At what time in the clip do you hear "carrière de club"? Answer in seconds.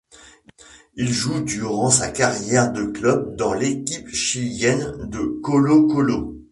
2.09-3.35